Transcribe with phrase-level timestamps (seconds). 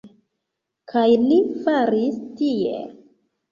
[0.93, 2.91] Kaj li faris tiel.